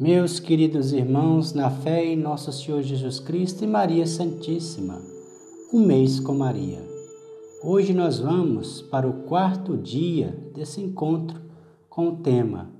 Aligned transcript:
Meus 0.00 0.38
queridos 0.38 0.92
irmãos, 0.92 1.52
na 1.52 1.68
fé 1.68 2.04
em 2.04 2.14
nosso 2.14 2.52
Senhor 2.52 2.82
Jesus 2.82 3.18
Cristo 3.18 3.64
e 3.64 3.66
Maria 3.66 4.06
Santíssima, 4.06 5.02
um 5.74 5.80
mês 5.80 6.20
com 6.20 6.34
Maria. 6.34 6.78
Hoje 7.64 7.92
nós 7.92 8.20
vamos 8.20 8.80
para 8.80 9.08
o 9.08 9.24
quarto 9.24 9.76
dia 9.76 10.28
desse 10.54 10.80
encontro 10.80 11.42
com 11.90 12.10
o 12.10 12.16
tema 12.18 12.70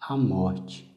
A 0.00 0.16
Morte. 0.16 0.88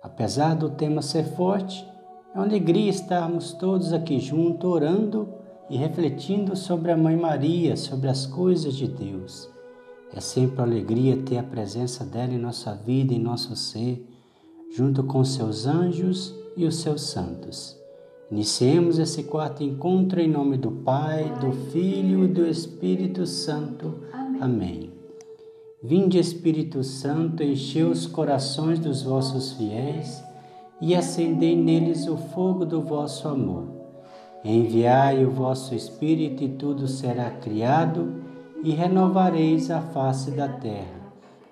Apesar 0.00 0.54
do 0.54 0.70
tema 0.70 1.02
ser 1.02 1.24
forte, 1.24 1.84
é 2.32 2.38
uma 2.38 2.44
alegria 2.44 2.88
estarmos 2.88 3.52
todos 3.52 3.92
aqui 3.92 4.20
juntos 4.20 4.70
orando 4.70 5.28
e 5.68 5.76
refletindo 5.76 6.54
sobre 6.54 6.92
a 6.92 6.96
Mãe 6.96 7.16
Maria, 7.16 7.76
sobre 7.76 8.08
as 8.08 8.26
coisas 8.26 8.76
de 8.76 8.86
Deus. 8.86 9.50
É 10.14 10.20
sempre 10.20 10.60
uma 10.60 10.68
alegria 10.68 11.16
ter 11.16 11.38
a 11.38 11.42
presença 11.42 12.04
dela 12.04 12.32
em 12.32 12.38
nossa 12.38 12.76
vida, 12.76 13.12
em 13.12 13.18
nosso 13.18 13.56
ser 13.56 14.06
junto 14.76 15.02
com 15.04 15.24
seus 15.24 15.66
anjos 15.66 16.34
e 16.54 16.66
os 16.66 16.76
seus 16.76 17.00
santos. 17.00 17.80
Iniciemos 18.30 18.98
esse 18.98 19.22
quarto 19.22 19.62
encontro 19.62 20.20
em 20.20 20.28
nome 20.28 20.58
do 20.58 20.70
Pai, 20.70 21.32
do 21.40 21.50
Filho 21.70 22.24
e 22.24 22.28
do 22.28 22.46
Espírito 22.46 23.24
Santo. 23.24 23.94
Amém. 24.12 24.42
Amém. 24.42 24.92
Vinde, 25.82 26.18
Espírito 26.18 26.84
Santo, 26.84 27.42
enchei 27.42 27.84
os 27.84 28.06
corações 28.06 28.78
dos 28.78 29.02
vossos 29.02 29.52
fiéis 29.52 30.22
e 30.78 30.94
acendei 30.94 31.56
neles 31.56 32.06
o 32.06 32.18
fogo 32.18 32.66
do 32.66 32.82
vosso 32.82 33.28
amor. 33.28 33.64
Enviai 34.44 35.24
o 35.24 35.30
vosso 35.30 35.74
Espírito 35.74 36.44
e 36.44 36.50
tudo 36.50 36.86
será 36.86 37.30
criado 37.30 38.12
e 38.62 38.72
renovareis 38.72 39.70
a 39.70 39.80
face 39.80 40.32
da 40.32 40.48
terra. 40.48 41.00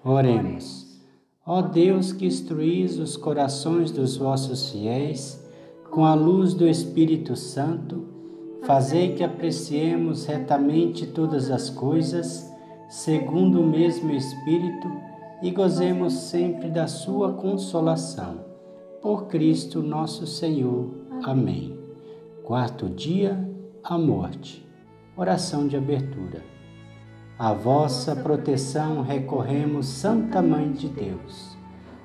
Oremos. 0.04 0.83
Ó 1.46 1.60
Deus 1.60 2.10
que 2.10 2.24
instruís 2.24 2.98
os 2.98 3.18
corações 3.18 3.90
dos 3.90 4.16
vossos 4.16 4.70
fiéis 4.70 5.44
com 5.90 6.06
a 6.06 6.14
luz 6.14 6.54
do 6.54 6.66
Espírito 6.66 7.36
Santo, 7.36 8.08
fazei 8.62 9.14
que 9.14 9.22
apreciemos 9.22 10.24
retamente 10.24 11.06
todas 11.06 11.50
as 11.50 11.68
coisas, 11.68 12.50
segundo 12.88 13.60
o 13.60 13.66
mesmo 13.66 14.10
Espírito, 14.10 14.90
e 15.42 15.50
gozemos 15.50 16.14
sempre 16.14 16.70
da 16.70 16.86
sua 16.86 17.34
consolação. 17.34 18.40
Por 19.02 19.26
Cristo 19.26 19.82
nosso 19.82 20.26
Senhor. 20.26 20.94
Amém. 21.22 21.78
Quarto 22.42 22.88
dia, 22.88 23.38
a 23.82 23.98
morte. 23.98 24.66
Oração 25.14 25.68
de 25.68 25.76
abertura. 25.76 26.53
A 27.36 27.52
vossa 27.52 28.14
proteção 28.14 29.02
recorremos, 29.02 29.86
Santa 29.86 30.40
Mãe 30.40 30.70
de 30.70 30.86
Deus. 30.86 31.56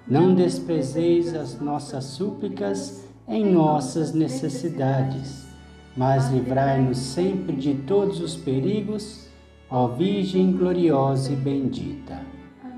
Não 0.08 0.34
desprezeis 0.34 1.36
as 1.36 1.62
nossas 1.62 2.06
súplicas 2.06 3.08
em 3.28 3.46
nossas 3.46 4.12
necessidades, 4.12 5.48
mas 5.96 6.32
livrai-nos 6.32 6.98
sempre 6.98 7.56
de 7.56 7.76
todos 7.76 8.20
os 8.20 8.36
perigos, 8.36 9.30
ó 9.70 9.88
Virgem 9.90 10.52
gloriosa 10.52 11.32
e 11.32 11.36
bendita. 11.36 12.20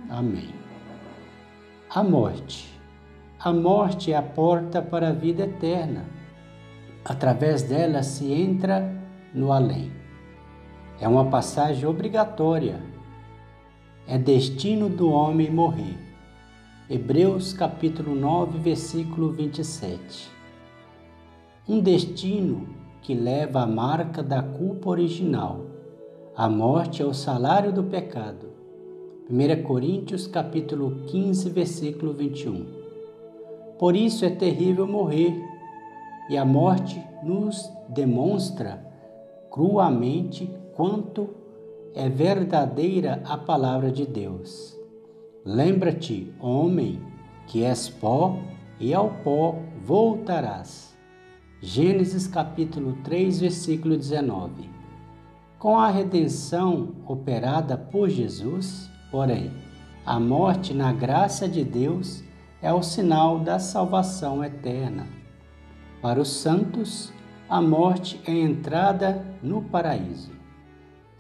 Amém. 0.10 0.54
A 1.90 2.04
morte. 2.04 2.78
A 3.40 3.54
morte 3.54 4.12
é 4.12 4.18
a 4.18 4.22
porta 4.22 4.82
para 4.82 5.08
a 5.08 5.14
vida 5.14 5.44
eterna. 5.44 6.04
Através 7.06 7.64
dela 7.64 8.04
se 8.04 8.30
entra 8.30 8.94
no 9.34 9.54
além. 9.54 10.01
É 11.02 11.08
uma 11.08 11.26
passagem 11.26 11.88
obrigatória. 11.88 12.80
É 14.08 14.20
destino 14.20 14.88
do 14.88 15.10
homem 15.10 15.50
morrer. 15.50 15.98
Hebreus 16.88 17.54
capítulo 17.54 18.14
9, 18.14 18.60
versículo 18.60 19.32
27. 19.32 20.30
Um 21.68 21.80
destino 21.80 22.68
que 23.02 23.16
leva 23.16 23.62
a 23.62 23.66
marca 23.66 24.22
da 24.22 24.44
culpa 24.44 24.92
original. 24.92 25.66
A 26.38 26.48
morte 26.48 27.02
é 27.02 27.06
o 27.06 27.16
salário 27.16 27.74
do 27.74 27.84
pecado. 27.84 28.50
1 29.28 29.64
Coríntios 29.64 30.28
capítulo 30.28 31.04
15, 31.08 31.50
versículo 31.50 32.14
21. 32.14 32.64
Por 33.80 33.96
isso 33.96 34.24
é 34.24 34.30
terrível 34.30 34.86
morrer, 34.86 35.34
e 36.30 36.38
a 36.38 36.46
morte 36.46 37.04
nos 37.24 37.68
demonstra 37.90 38.86
cruamente 39.50 40.61
quanto 40.76 41.30
é 41.94 42.08
verdadeira 42.08 43.22
a 43.26 43.38
palavra 43.38 43.92
de 43.92 44.06
Deus. 44.06 44.78
Lembra-te, 45.44 46.34
homem, 46.40 47.02
que 47.48 47.64
és 47.64 47.90
pó 47.90 48.38
e 48.80 48.94
ao 48.94 49.10
pó 49.24 49.60
voltarás. 49.84 50.96
Gênesis 51.62 52.28
capítulo 52.28 52.98
3, 53.04 53.42
versículo 53.42 53.98
19. 53.98 54.70
Com 55.60 55.78
a 55.78 55.90
redenção 55.90 56.96
operada 57.06 57.78
por 57.78 58.10
Jesus, 58.10 58.90
porém, 59.12 59.52
a 60.06 60.20
morte 60.20 60.74
na 60.74 60.92
graça 60.92 61.48
de 61.48 61.64
Deus 61.64 62.24
é 62.62 62.74
o 62.74 62.82
sinal 62.82 63.40
da 63.40 63.60
salvação 63.60 64.44
eterna. 64.44 65.08
Para 66.02 66.20
os 66.20 66.30
santos, 66.30 67.14
a 67.50 67.62
morte 67.62 68.20
é 68.26 68.32
entrada 68.32 69.26
no 69.44 69.62
paraíso. 69.62 70.41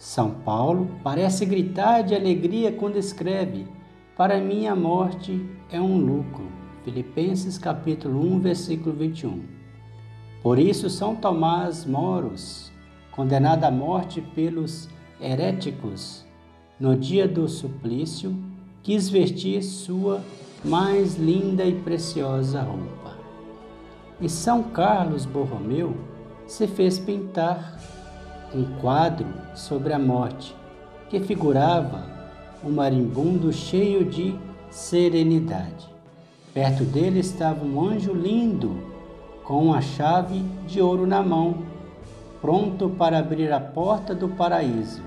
São 0.01 0.31
Paulo 0.31 0.89
parece 1.03 1.45
gritar 1.45 2.01
de 2.01 2.15
alegria 2.15 2.71
quando 2.71 2.97
escreve: 2.97 3.67
Para 4.17 4.39
mim 4.39 4.65
a 4.65 4.75
morte 4.75 5.47
é 5.71 5.79
um 5.79 5.95
lucro. 5.95 6.43
Filipenses 6.83 7.59
capítulo 7.59 8.19
1, 8.19 8.39
versículo 8.39 8.95
21. 8.95 9.43
Por 10.41 10.57
isso 10.57 10.89
São 10.89 11.15
Tomás 11.15 11.85
Moros, 11.85 12.71
condenado 13.11 13.63
à 13.63 13.69
morte 13.69 14.21
pelos 14.21 14.89
heréticos, 15.21 16.25
no 16.79 16.95
dia 16.95 17.27
do 17.27 17.47
suplício, 17.47 18.35
quis 18.81 19.07
vestir 19.07 19.61
sua 19.61 20.23
mais 20.65 21.15
linda 21.15 21.63
e 21.63 21.75
preciosa 21.75 22.63
roupa. 22.63 23.15
E 24.19 24.27
São 24.27 24.63
Carlos 24.63 25.27
Borromeu 25.27 25.95
se 26.47 26.65
fez 26.65 26.97
pintar 26.97 28.00
um 28.53 28.63
quadro 28.79 29.27
sobre 29.55 29.93
a 29.93 29.99
morte 29.99 30.55
que 31.09 31.19
figurava 31.19 32.05
um 32.63 32.69
marimbondo 32.69 33.51
cheio 33.51 34.05
de 34.05 34.37
serenidade. 34.69 35.89
Perto 36.53 36.83
dele 36.83 37.19
estava 37.19 37.65
um 37.65 37.81
anjo 37.81 38.13
lindo 38.13 38.77
com 39.43 39.65
uma 39.65 39.81
chave 39.81 40.39
de 40.67 40.81
ouro 40.81 41.07
na 41.07 41.21
mão, 41.21 41.63
pronto 42.41 42.89
para 42.89 43.19
abrir 43.19 43.51
a 43.51 43.59
porta 43.59 44.13
do 44.13 44.29
paraíso. 44.29 45.01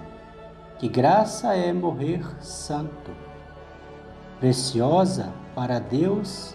Que 0.79 0.89
graça 0.89 1.55
é 1.55 1.73
morrer 1.73 2.23
santo! 2.43 3.11
Preciosa 4.41 5.33
para 5.55 5.79
Deus 5.79 6.55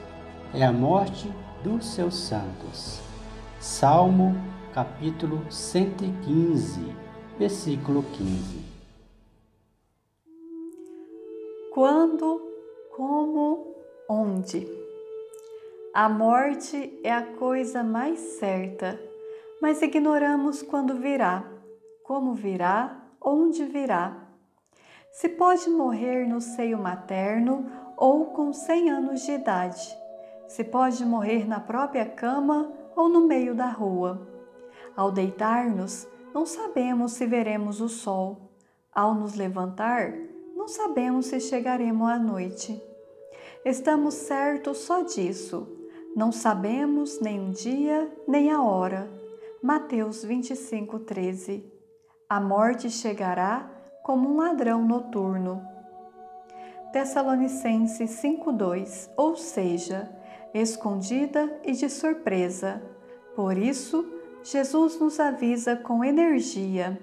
é 0.53 0.63
a 0.63 0.71
morte 0.71 1.31
dos 1.63 1.85
seus 1.85 2.15
santos. 2.15 2.99
Salmo 3.59 4.35
capítulo 4.73 5.51
115, 5.51 6.95
versículo 7.37 8.03
15. 8.03 8.63
Quando, 11.73 12.39
como, 12.95 13.75
onde? 14.07 14.67
A 15.93 16.07
morte 16.07 16.99
é 17.03 17.11
a 17.11 17.23
coisa 17.23 17.83
mais 17.83 18.19
certa, 18.19 18.99
mas 19.59 19.81
ignoramos 19.81 20.61
quando 20.61 20.95
virá, 20.95 21.43
como 22.03 22.33
virá, 22.33 23.03
onde 23.19 23.65
virá. 23.65 24.27
Se 25.11 25.29
pode 25.29 25.67
morrer 25.69 26.27
no 26.27 26.39
seio 26.39 26.77
materno 26.77 27.65
ou 27.97 28.27
com 28.27 28.53
100 28.53 28.89
anos 28.91 29.21
de 29.21 29.31
idade. 29.31 29.97
Se 30.47 30.63
pode 30.63 31.03
morrer 31.03 31.47
na 31.47 31.59
própria 31.59 32.05
cama 32.05 32.71
ou 32.95 33.09
no 33.09 33.27
meio 33.27 33.55
da 33.55 33.67
rua. 33.67 34.28
Ao 34.99 35.13
deitar-nos, 35.13 36.05
não 36.33 36.45
sabemos 36.45 37.13
se 37.13 37.25
veremos 37.25 37.79
o 37.79 37.87
sol. 37.87 38.51
Ao 38.93 39.15
nos 39.15 39.33
levantar, 39.33 40.13
não 40.53 40.67
sabemos 40.67 41.27
se 41.27 41.39
chegaremos 41.39 42.09
à 42.09 42.19
noite. 42.19 42.83
Estamos 43.63 44.15
certos 44.15 44.79
só 44.79 45.03
disso. 45.03 45.65
Não 46.13 46.33
sabemos 46.33 47.21
nem 47.21 47.47
o 47.47 47.53
dia 47.53 48.11
nem 48.27 48.51
a 48.51 48.61
hora. 48.61 49.09
Mateus 49.63 50.21
25, 50.21 50.99
13. 50.99 51.63
A 52.27 52.41
morte 52.41 52.89
chegará 52.89 53.71
como 54.03 54.27
um 54.27 54.35
ladrão 54.35 54.85
noturno. 54.85 55.61
Tessalonicenses 56.91 58.11
5:2, 58.21 59.09
ou 59.15 59.37
seja, 59.37 60.11
escondida 60.53 61.57
e 61.63 61.71
de 61.71 61.89
surpresa. 61.89 62.83
Por 63.33 63.57
isso, 63.57 64.18
Jesus 64.43 64.99
nos 64.99 65.19
avisa 65.19 65.75
com 65.75 66.03
energia: 66.03 66.99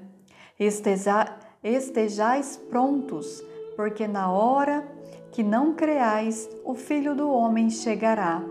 Esteja, 0.58 1.36
estejais 1.62 2.56
prontos, 2.68 3.42
porque 3.76 4.06
na 4.06 4.30
hora 4.30 4.86
que 5.32 5.42
não 5.42 5.74
creais, 5.74 6.48
o 6.64 6.74
Filho 6.74 7.14
do 7.14 7.30
Homem 7.30 7.68
chegará. 7.68 8.42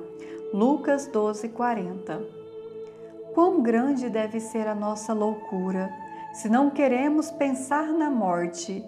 Lucas 0.54 1.08
12, 1.08 1.50
40. 1.50 2.22
Quão 3.34 3.62
grande 3.62 4.10
deve 4.10 4.40
ser 4.40 4.68
a 4.68 4.76
nossa 4.76 5.14
loucura 5.14 5.92
se 6.36 6.48
não 6.50 6.70
queremos 6.70 7.32
pensar 7.32 7.88
na 7.88 8.10
morte, 8.10 8.84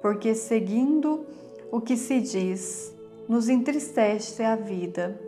porque 0.00 0.34
seguindo 0.34 1.26
o 1.70 1.80
que 1.80 1.96
se 1.96 2.20
diz, 2.20 2.94
nos 3.28 3.48
entristece 3.48 4.42
a 4.42 4.54
vida, 4.54 5.20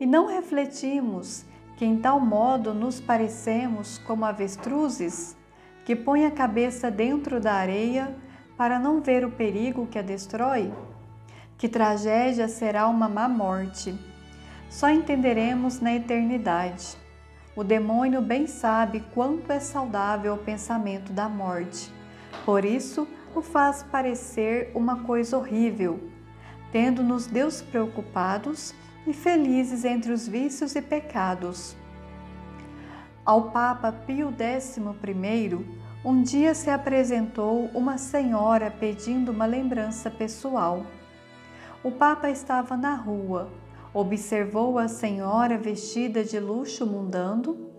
e 0.00 0.06
não 0.06 0.26
refletimos 0.26 1.44
que 1.82 1.86
em 1.86 1.96
tal 1.96 2.20
modo 2.20 2.72
nos 2.72 3.00
parecemos 3.00 3.98
como 4.06 4.24
avestruzes 4.24 5.36
que 5.84 5.96
põem 5.96 6.24
a 6.24 6.30
cabeça 6.30 6.92
dentro 6.92 7.40
da 7.40 7.54
areia 7.54 8.14
para 8.56 8.78
não 8.78 9.00
ver 9.00 9.24
o 9.24 9.32
perigo 9.32 9.88
que 9.88 9.98
a 9.98 10.02
destrói? 10.02 10.72
Que 11.58 11.68
tragédia 11.68 12.46
será 12.46 12.86
uma 12.86 13.08
má 13.08 13.28
morte! 13.28 13.98
Só 14.70 14.88
entenderemos 14.90 15.80
na 15.80 15.92
eternidade. 15.92 16.96
O 17.56 17.64
demônio 17.64 18.22
bem 18.22 18.46
sabe 18.46 19.02
quanto 19.12 19.50
é 19.50 19.58
saudável 19.58 20.34
o 20.34 20.38
pensamento 20.38 21.12
da 21.12 21.28
morte. 21.28 21.92
Por 22.44 22.64
isso, 22.64 23.08
o 23.34 23.42
faz 23.42 23.82
parecer 23.82 24.70
uma 24.72 25.02
coisa 25.02 25.36
horrível, 25.36 25.98
tendo-nos 26.70 27.26
Deus 27.26 27.60
preocupados 27.60 28.72
e 29.06 29.12
felizes 29.12 29.84
entre 29.84 30.12
os 30.12 30.26
vícios 30.26 30.74
e 30.76 30.82
pecados. 30.82 31.76
Ao 33.24 33.50
Papa 33.50 33.92
Pio 33.92 34.32
XI, 34.32 34.82
um 36.04 36.22
dia 36.22 36.54
se 36.54 36.70
apresentou 36.70 37.70
uma 37.74 37.96
senhora 37.96 38.70
pedindo 38.70 39.30
uma 39.30 39.46
lembrança 39.46 40.10
pessoal. 40.10 40.84
O 41.84 41.90
Papa 41.90 42.30
estava 42.30 42.76
na 42.76 42.94
rua, 42.94 43.48
observou 43.94 44.78
a 44.78 44.88
senhora 44.88 45.56
vestida 45.58 46.24
de 46.24 46.40
luxo 46.40 46.86
mundano, 46.86 47.70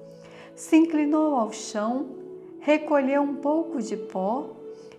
se 0.56 0.78
inclinou 0.78 1.36
ao 1.36 1.52
chão, 1.52 2.08
recolheu 2.60 3.22
um 3.22 3.36
pouco 3.36 3.82
de 3.82 3.98
pó 3.98 4.52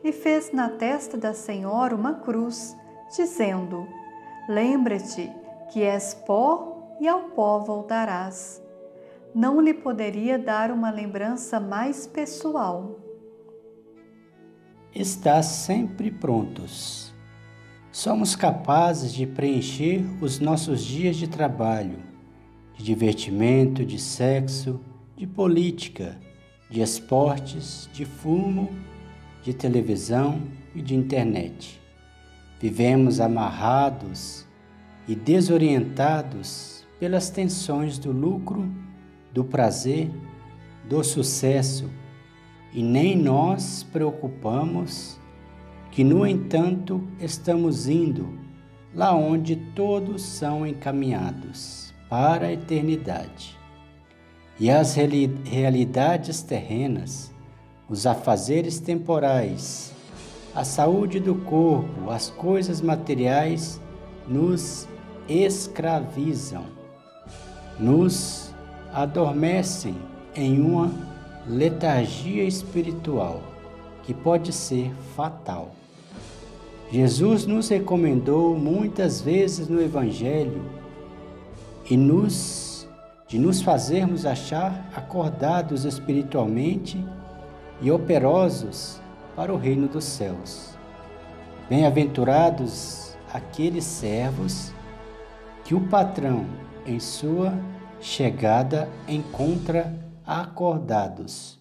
e 0.02 0.12
fez 0.12 0.52
na 0.52 0.68
testa 0.68 1.16
da 1.16 1.32
senhora 1.32 1.94
uma 1.94 2.14
cruz, 2.14 2.76
dizendo: 3.16 3.86
Lembra-te 4.48 5.30
que 5.72 5.82
és 5.82 6.14
pó 6.14 6.96
e 7.00 7.08
ao 7.08 7.30
pó 7.30 7.58
voltarás. 7.60 8.62
Não 9.34 9.60
lhe 9.60 9.74
poderia 9.74 10.38
dar 10.38 10.70
uma 10.70 10.90
lembrança 10.90 11.58
mais 11.58 12.06
pessoal. 12.06 13.00
Está 14.94 15.42
sempre 15.42 16.10
prontos. 16.10 17.12
Somos 17.90 18.36
capazes 18.36 19.12
de 19.12 19.26
preencher 19.26 20.04
os 20.20 20.38
nossos 20.38 20.84
dias 20.84 21.16
de 21.16 21.26
trabalho, 21.26 21.98
de 22.76 22.84
divertimento, 22.84 23.84
de 23.84 23.98
sexo, 23.98 24.80
de 25.16 25.26
política, 25.26 26.16
de 26.70 26.80
esportes, 26.80 27.88
de 27.92 28.04
fumo, 28.04 28.70
de 29.42 29.52
televisão 29.52 30.40
e 30.74 30.82
de 30.82 30.94
internet. 30.94 31.80
Vivemos 32.60 33.20
amarrados 33.20 34.46
e 35.06 35.14
desorientados 35.14 36.84
pelas 36.98 37.30
tensões 37.30 37.98
do 37.98 38.12
lucro, 38.12 38.70
do 39.32 39.44
prazer, 39.44 40.10
do 40.88 41.02
sucesso, 41.02 41.90
e 42.72 42.82
nem 42.82 43.16
nós 43.16 43.86
preocupamos 43.92 45.18
que, 45.90 46.02
no 46.02 46.26
entanto, 46.26 47.06
estamos 47.20 47.88
indo 47.88 48.38
lá 48.94 49.14
onde 49.14 49.56
todos 49.56 50.22
são 50.22 50.66
encaminhados 50.66 51.92
para 52.08 52.46
a 52.46 52.52
eternidade. 52.52 53.58
E 54.58 54.70
as 54.70 54.94
realidades 54.94 56.42
terrenas, 56.42 57.32
os 57.88 58.06
afazeres 58.06 58.78
temporais, 58.78 59.92
a 60.54 60.64
saúde 60.64 61.18
do 61.18 61.34
corpo, 61.34 62.10
as 62.10 62.30
coisas 62.30 62.80
materiais 62.80 63.80
nos 64.28 64.88
escravizam, 65.28 66.64
nos 67.78 68.52
adormecem 68.92 69.96
em 70.34 70.60
uma 70.60 70.90
letargia 71.46 72.44
espiritual 72.44 73.42
que 74.02 74.14
pode 74.14 74.52
ser 74.52 74.92
fatal. 75.16 75.72
Jesus 76.90 77.46
nos 77.46 77.68
recomendou 77.68 78.56
muitas 78.56 79.20
vezes 79.20 79.68
no 79.68 79.80
Evangelho 79.80 80.62
e 81.88 81.96
nos 81.96 82.86
de 83.26 83.38
nos 83.38 83.62
fazermos 83.62 84.26
achar 84.26 84.88
acordados 84.94 85.84
espiritualmente 85.84 87.02
e 87.80 87.90
operosos 87.90 89.00
para 89.34 89.52
o 89.52 89.56
reino 89.56 89.88
dos 89.88 90.04
céus. 90.04 90.74
Bem-aventurados 91.68 93.16
aqueles 93.32 93.84
servos 93.84 94.72
que 95.64 95.74
o 95.74 95.80
patrão, 95.88 96.44
em 96.86 97.00
sua 97.00 97.58
chegada, 97.98 98.86
encontra 99.08 99.98
acordados. 100.26 101.58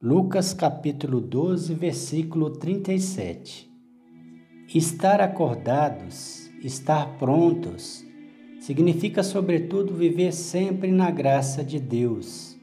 Lucas 0.00 0.54
capítulo 0.54 1.20
12, 1.20 1.74
versículo 1.74 2.50
37. 2.50 3.68
Estar 4.72 5.20
acordados, 5.20 6.48
estar 6.62 7.18
prontos, 7.18 8.04
significa, 8.60 9.24
sobretudo, 9.24 9.92
viver 9.92 10.32
sempre 10.32 10.92
na 10.92 11.10
graça 11.10 11.64
de 11.64 11.80
Deus, 11.80 12.56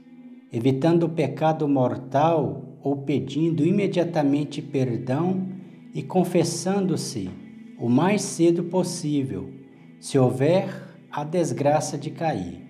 evitando 0.51 1.03
o 1.03 1.09
pecado 1.09 1.67
mortal 1.67 2.79
ou 2.81 3.03
pedindo 3.03 3.65
imediatamente 3.65 4.61
perdão 4.61 5.45
e 5.93 6.01
confessando-se 6.01 7.29
o 7.77 7.89
mais 7.89 8.21
cedo 8.21 8.63
possível 8.63 9.58
se 9.99 10.17
houver 10.17 10.69
a 11.11 11.23
desgraça 11.23 11.97
de 11.97 12.09
cair. 12.09 12.65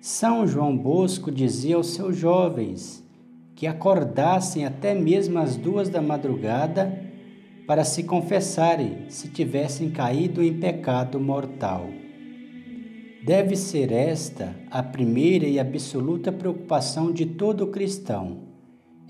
São 0.00 0.46
João 0.46 0.76
Bosco 0.76 1.30
dizia 1.30 1.76
aos 1.76 1.88
seus 1.88 2.16
jovens 2.16 3.04
que 3.56 3.66
acordassem 3.66 4.64
até 4.64 4.94
mesmo 4.94 5.38
às 5.38 5.56
duas 5.56 5.88
da 5.88 6.00
madrugada 6.00 7.06
para 7.66 7.82
se 7.82 8.04
confessarem 8.04 9.06
se 9.08 9.28
tivessem 9.28 9.90
caído 9.90 10.42
em 10.42 10.58
pecado 10.58 11.18
mortal. 11.18 11.86
Deve 13.24 13.56
ser 13.56 13.90
esta 13.90 14.54
a 14.70 14.82
primeira 14.82 15.46
e 15.46 15.58
absoluta 15.58 16.30
preocupação 16.30 17.12
de 17.12 17.26
todo 17.26 17.66
cristão. 17.66 18.44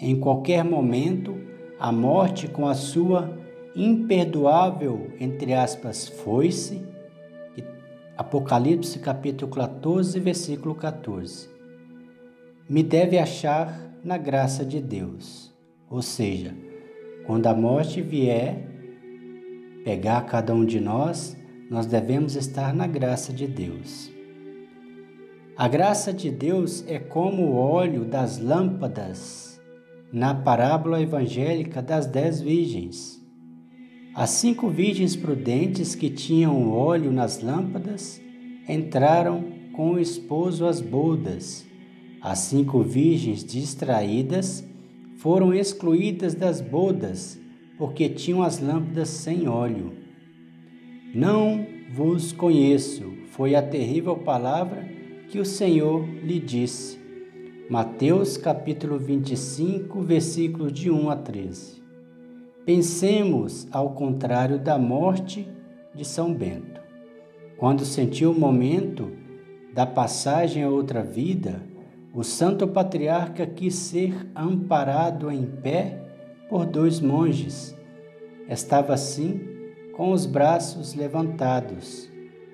Em 0.01 0.19
qualquer 0.19 0.65
momento, 0.65 1.37
a 1.79 1.93
morte 1.93 2.49
com 2.49 2.67
a 2.67 2.75
sua 2.75 3.39
imperdoável, 3.77 5.13
entre 5.21 5.53
aspas, 5.53 6.09
foice, 6.09 6.83
Apocalipse 8.19 8.99
capítulo 8.99 9.49
14, 9.49 10.19
versículo 10.19 10.75
14. 10.75 11.49
Me 12.69 12.83
deve 12.83 13.17
achar 13.17 13.93
na 14.03 14.19
graça 14.19 14.65
de 14.65 14.81
Deus. 14.81 15.55
Ou 15.89 16.03
seja, 16.03 16.53
quando 17.29 17.47
a 17.47 17.55
morte 17.55 18.03
vier 18.03 18.67
pegar 19.85 20.23
cada 20.23 20.53
um 20.53 20.65
de 20.65 20.81
nós, 20.81 21.37
nós 21.71 21.87
devemos 21.87 22.35
estar 22.35 22.75
na 22.75 22.89
graça 22.89 23.33
de 23.33 23.47
Deus. 23.47 24.11
A 25.57 25.69
graça 25.69 26.13
de 26.13 26.29
Deus 26.29 26.85
é 26.89 26.99
como 26.99 27.45
o 27.45 27.55
óleo 27.55 28.05
das 28.05 28.41
lâmpadas 28.41 29.61
na 30.13 30.35
parábola 30.35 31.01
evangélica 31.01 31.81
das 31.81 32.05
dez 32.09 32.41
virgens. 32.41 33.18
As 34.19 34.31
cinco 34.31 34.69
virgens 34.69 35.15
prudentes 35.15 35.95
que 35.95 36.11
tinham 36.11 36.73
óleo 36.73 37.13
nas 37.13 37.41
lâmpadas 37.41 38.21
entraram 38.69 39.45
com 39.73 39.93
o 39.93 40.01
esposo 40.01 40.67
às 40.67 40.81
bodas. 40.81 41.65
As 42.21 42.41
cinco 42.41 42.83
virgens 42.83 43.45
distraídas 43.45 44.69
foram 45.19 45.55
excluídas 45.55 46.35
das 46.35 46.61
bodas, 46.61 47.41
porque 47.79 48.09
tinham 48.09 48.43
as 48.43 48.59
lâmpadas 48.59 49.09
sem 49.09 49.47
óleo. 49.47 49.93
Não 51.15 51.65
vos 51.95 52.33
conheço, 52.33 53.05
foi 53.29 53.55
a 53.55 53.63
terrível 53.63 54.17
palavra 54.17 54.85
que 55.29 55.39
o 55.39 55.45
Senhor 55.45 56.05
lhe 56.25 56.41
disse. 56.41 56.99
Mateus 57.71 58.37
capítulo 58.37 58.99
25, 58.99 60.03
versículos 60.03 60.73
de 60.73 60.91
1 60.91 61.09
a 61.09 61.15
13. 61.15 61.88
Pensemos 62.69 63.67
ao 63.73 63.95
contrário 63.95 64.59
da 64.59 64.77
morte 64.77 65.49
de 65.95 66.05
São 66.05 66.35
Bento. 66.35 66.83
Quando 67.57 67.83
sentiu 67.87 68.31
o 68.31 68.39
momento 68.39 69.11
da 69.73 69.87
passagem 69.87 70.63
a 70.63 70.69
outra 70.69 71.03
vida, 71.03 71.63
o 72.13 72.23
santo 72.23 72.69
patriarca 72.69 73.47
quis 73.47 73.75
ser 73.75 74.15
amparado 74.37 75.31
em 75.31 75.47
pé 75.47 75.99
por 76.51 76.67
dois 76.67 77.01
monges. 77.01 77.75
Estava 78.47 78.93
assim, 78.93 79.41
com 79.97 80.13
os 80.13 80.27
braços 80.27 80.95
levantados, 80.95 82.07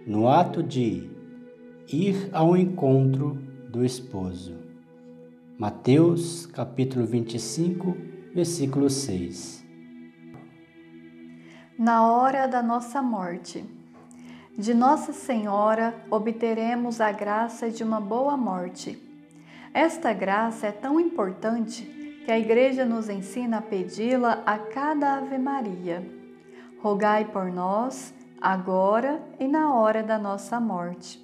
no 0.06 0.28
ato 0.28 0.62
de 0.62 1.10
ir 1.92 2.28
ao 2.32 2.56
encontro 2.56 3.36
do 3.68 3.84
esposo. 3.84 4.54
Mateus 5.58 6.46
capítulo 6.46 7.04
25, 7.04 7.96
versículo 8.32 8.88
6. 8.88 9.63
Na 11.78 12.06
hora 12.06 12.46
da 12.46 12.62
nossa 12.62 13.02
morte. 13.02 13.64
De 14.56 14.72
Nossa 14.72 15.12
Senhora 15.12 15.92
obteremos 16.08 17.00
a 17.00 17.10
graça 17.10 17.68
de 17.68 17.82
uma 17.82 18.00
boa 18.00 18.36
morte. 18.36 18.96
Esta 19.72 20.12
graça 20.12 20.68
é 20.68 20.72
tão 20.72 21.00
importante 21.00 21.82
que 22.24 22.30
a 22.30 22.38
Igreja 22.38 22.84
nos 22.84 23.08
ensina 23.08 23.58
a 23.58 23.60
pedi-la 23.60 24.40
a 24.46 24.56
cada 24.56 25.16
Ave 25.16 25.36
Maria. 25.36 26.08
Rogai 26.80 27.24
por 27.24 27.50
nós, 27.50 28.14
agora 28.40 29.20
e 29.40 29.48
na 29.48 29.74
hora 29.74 30.00
da 30.00 30.16
nossa 30.16 30.60
morte. 30.60 31.20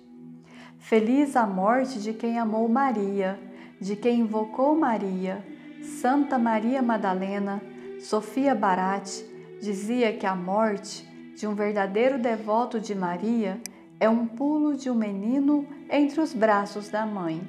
Feliz 0.80 1.36
a 1.36 1.46
morte 1.46 2.00
de 2.00 2.12
quem 2.12 2.40
amou 2.40 2.68
Maria, 2.68 3.38
de 3.80 3.94
quem 3.94 4.18
invocou 4.18 4.74
Maria. 4.74 5.46
Santa 5.80 6.38
Maria 6.38 6.82
Madalena, 6.82 7.62
Sofia 8.00 8.52
Barate, 8.52 9.29
dizia 9.60 10.12
que 10.12 10.26
a 10.26 10.34
morte 10.34 11.06
de 11.36 11.46
um 11.46 11.54
verdadeiro 11.54 12.18
devoto 12.18 12.80
de 12.80 12.94
Maria 12.94 13.60
é 13.98 14.08
um 14.08 14.26
pulo 14.26 14.76
de 14.76 14.90
um 14.90 14.94
menino 14.94 15.66
entre 15.90 16.20
os 16.20 16.32
braços 16.32 16.88
da 16.88 17.04
mãe. 17.04 17.42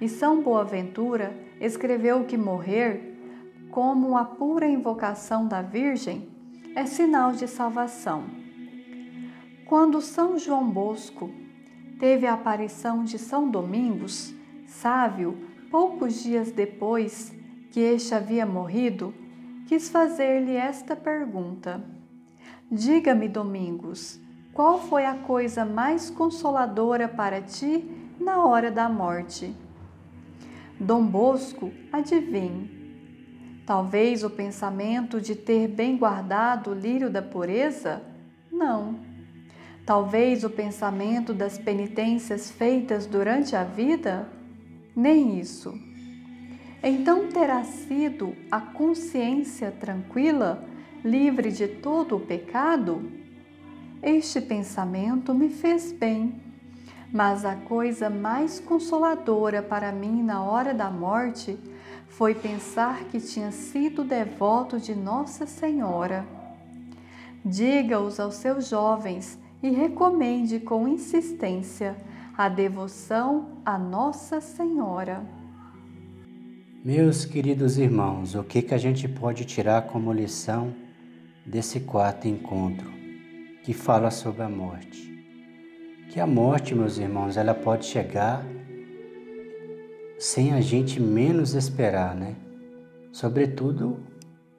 E 0.00 0.08
São 0.08 0.42
Boaventura 0.42 1.36
escreveu 1.60 2.24
que 2.24 2.36
morrer, 2.36 3.18
como 3.70 4.16
a 4.16 4.24
pura 4.24 4.66
invocação 4.66 5.46
da 5.46 5.60
Virgem, 5.60 6.28
é 6.74 6.86
sinal 6.86 7.32
de 7.32 7.46
salvação. 7.46 8.24
Quando 9.66 10.00
São 10.00 10.38
João 10.38 10.68
Bosco 10.68 11.30
teve 11.98 12.26
a 12.26 12.34
aparição 12.34 13.04
de 13.04 13.18
São 13.18 13.50
Domingos, 13.50 14.34
sábio, 14.66 15.36
poucos 15.70 16.22
dias 16.22 16.50
depois 16.50 17.32
que 17.70 17.80
este 17.80 18.14
havia 18.14 18.46
morrido, 18.46 19.14
quis 19.70 19.88
fazer-lhe 19.88 20.56
esta 20.56 20.96
pergunta 20.96 21.80
Diga-me, 22.68 23.28
Domingos, 23.28 24.20
qual 24.52 24.80
foi 24.80 25.06
a 25.06 25.14
coisa 25.14 25.64
mais 25.64 26.10
consoladora 26.10 27.08
para 27.08 27.40
ti 27.40 27.88
na 28.18 28.44
hora 28.44 28.68
da 28.70 28.88
morte? 28.88 29.54
Dom 30.78 31.04
Bosco, 31.06 31.70
adivinhe. 31.92 33.62
Talvez 33.64 34.24
o 34.24 34.30
pensamento 34.30 35.20
de 35.20 35.36
ter 35.36 35.68
bem 35.68 35.96
guardado 35.96 36.70
o 36.70 36.74
lírio 36.74 37.08
da 37.08 37.22
pureza? 37.22 38.02
Não. 38.50 38.98
Talvez 39.86 40.42
o 40.42 40.50
pensamento 40.50 41.32
das 41.32 41.58
penitências 41.58 42.50
feitas 42.50 43.06
durante 43.06 43.54
a 43.54 43.62
vida? 43.62 44.28
Nem 44.96 45.38
isso. 45.38 45.72
Então 46.82 47.28
terá 47.28 47.62
sido 47.62 48.34
a 48.50 48.58
consciência 48.58 49.70
tranquila 49.70 50.64
livre 51.04 51.52
de 51.52 51.68
todo 51.68 52.16
o 52.16 52.20
pecado? 52.20 53.10
Este 54.02 54.40
pensamento 54.40 55.34
me 55.34 55.50
fez 55.50 55.92
bem, 55.92 56.40
mas 57.12 57.44
a 57.44 57.54
coisa 57.54 58.08
mais 58.08 58.58
consoladora 58.58 59.62
para 59.62 59.92
mim 59.92 60.22
na 60.22 60.42
hora 60.42 60.72
da 60.72 60.90
morte 60.90 61.58
foi 62.08 62.34
pensar 62.34 63.04
que 63.04 63.20
tinha 63.20 63.52
sido 63.52 64.02
devoto 64.02 64.80
de 64.80 64.94
Nossa 64.94 65.46
Senhora. 65.46 66.26
Diga-os 67.44 68.18
aos 68.18 68.36
seus 68.36 68.68
jovens 68.68 69.38
e 69.62 69.68
recomende 69.68 70.58
com 70.58 70.88
insistência 70.88 71.94
a 72.36 72.48
devoção 72.48 73.58
a 73.66 73.76
Nossa 73.76 74.40
Senhora. 74.40 75.39
Meus 76.82 77.26
queridos 77.26 77.76
irmãos, 77.76 78.34
o 78.34 78.42
que, 78.42 78.62
que 78.62 78.72
a 78.72 78.78
gente 78.78 79.06
pode 79.06 79.44
tirar 79.44 79.82
como 79.82 80.10
lição 80.14 80.72
desse 81.44 81.80
quarto 81.80 82.26
encontro 82.26 82.90
que 83.62 83.74
fala 83.74 84.10
sobre 84.10 84.44
a 84.44 84.48
morte. 84.48 84.98
Que 86.08 86.18
a 86.18 86.26
morte, 86.26 86.74
meus 86.74 86.96
irmãos, 86.96 87.36
ela 87.36 87.52
pode 87.52 87.84
chegar 87.84 88.46
sem 90.18 90.54
a 90.54 90.62
gente 90.62 90.98
menos 90.98 91.52
esperar, 91.52 92.16
né? 92.16 92.34
Sobretudo 93.12 94.00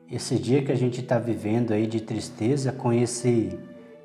esse 0.08 0.38
dia 0.38 0.64
que 0.64 0.72
a 0.72 0.78
gente 0.78 1.02
está 1.02 1.18
vivendo 1.18 1.72
aí 1.72 1.88
de 1.88 2.02
tristeza 2.02 2.72
com 2.72 2.94
esse 2.94 3.58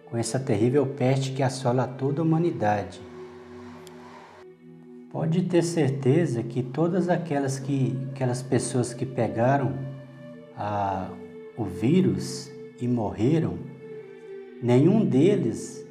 com 0.06 0.16
essa 0.16 0.40
terrível 0.40 0.86
peste 0.86 1.32
que 1.32 1.42
assola 1.42 1.86
toda 1.86 2.22
a 2.22 2.24
humanidade. 2.24 2.98
Pode 5.16 5.44
ter 5.44 5.62
certeza 5.62 6.42
que 6.42 6.62
todas 6.62 7.08
aquelas 7.08 7.58
que 7.58 7.96
aquelas 8.10 8.42
pessoas 8.42 8.92
que 8.92 9.06
pegaram 9.06 9.72
a, 10.54 11.08
o 11.56 11.64
vírus 11.64 12.52
e 12.78 12.86
morreram, 12.86 13.54
nenhum 14.62 15.02
deles 15.02 15.82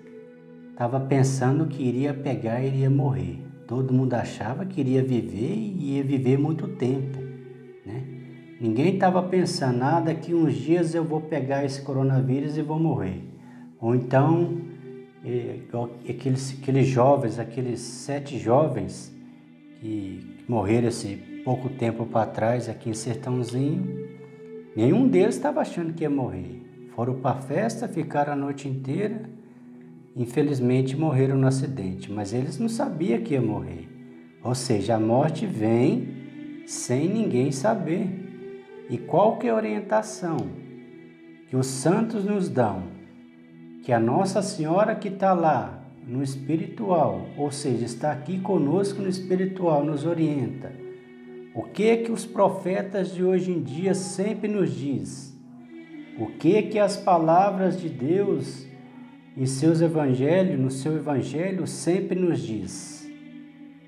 estava 0.70 1.00
pensando 1.00 1.66
que 1.66 1.82
iria 1.82 2.14
pegar 2.14 2.62
e 2.62 2.68
iria 2.68 2.88
morrer. 2.88 3.40
Todo 3.66 3.92
mundo 3.92 4.14
achava 4.14 4.64
que 4.64 4.80
iria 4.80 5.02
viver 5.02 5.56
e 5.56 5.96
ia 5.96 6.04
viver 6.04 6.38
muito 6.38 6.68
tempo. 6.68 7.18
Né? 7.84 8.04
Ninguém 8.62 8.94
estava 8.94 9.24
pensando 9.24 9.80
nada 9.80 10.14
que 10.14 10.36
uns 10.36 10.54
dias 10.54 10.94
eu 10.94 11.04
vou 11.04 11.20
pegar 11.20 11.66
esse 11.66 11.82
coronavírus 11.82 12.60
e 12.60 12.62
vou 12.62 12.78
morrer. 12.78 13.24
Ou 13.82 13.96
então, 13.96 14.62
é, 15.26 15.62
aqueles, 16.08 16.60
aqueles 16.62 16.86
jovens, 16.86 17.40
aqueles 17.40 17.80
sete 17.80 18.38
jovens 18.38 19.15
que 19.80 20.44
morreram 20.48 20.88
esse 20.88 21.16
pouco 21.44 21.70
tempo 21.70 22.06
para 22.06 22.26
trás 22.26 22.68
aqui 22.68 22.90
em 22.90 22.94
Sertãozinho, 22.94 24.10
nenhum 24.76 25.08
deles 25.08 25.36
estava 25.36 25.62
achando 25.62 25.94
que 25.94 26.04
ia 26.04 26.10
morrer. 26.10 26.64
Foram 26.96 27.16
para 27.16 27.38
a 27.38 27.42
festa, 27.42 27.88
ficaram 27.88 28.34
a 28.34 28.36
noite 28.36 28.68
inteira. 28.68 29.30
Infelizmente 30.16 30.96
morreram 30.96 31.36
no 31.36 31.46
acidente, 31.46 32.12
mas 32.12 32.34
eles 32.34 32.58
não 32.58 32.70
sabiam 32.70 33.22
que 33.22 33.34
ia 33.34 33.42
morrer. 33.42 33.90
Ou 34.42 34.56
seja, 34.56 34.96
a 34.96 35.00
morte 35.00 35.46
vem 35.46 36.64
sem 36.66 37.10
ninguém 37.10 37.52
saber. 37.52 38.88
E 38.90 38.98
qual 38.98 39.38
que 39.38 39.48
é 39.48 39.50
a 39.50 39.56
orientação 39.56 40.38
que 41.50 41.56
os 41.56 41.68
santos 41.68 42.24
nos 42.24 42.48
dão? 42.48 42.84
Que 43.84 43.92
a 43.92 44.00
Nossa 44.00 44.42
Senhora 44.42 44.96
que 44.96 45.10
está 45.10 45.34
lá 45.34 45.85
no 46.08 46.22
espiritual, 46.22 47.28
ou 47.38 47.52
seja, 47.52 47.86
está 47.86 48.12
aqui 48.12 48.40
conosco 48.40 49.02
no 49.02 49.10
espiritual, 49.10 49.84
nos 49.84 50.06
orienta. 50.06 50.72
O 51.54 51.64
que 51.64 51.98
que 51.98 52.12
os 52.12 52.26
profetas 52.26 53.14
de 53.14 53.24
hoje 53.24 53.52
em 53.52 53.62
dia 53.62 53.94
sempre 53.94 54.48
nos 54.48 54.72
diz? 54.72 55.36
O 56.20 56.28
que 56.28 56.62
que 56.64 56.78
as 56.78 56.96
palavras 56.96 57.80
de 57.80 57.90
Deus 57.90 58.66
em 59.36 59.46
seus 59.46 59.82
evangelhos, 59.82 60.60
no 60.60 60.70
seu 60.70 60.96
evangelho 60.96 61.66
sempre 61.66 62.20
nos 62.20 62.40
diz? 62.40 63.10